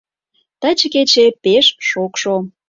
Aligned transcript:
Таче 0.61 0.87
кече 0.93 1.25
пеш 1.43 1.65
шокшо. 1.89 2.35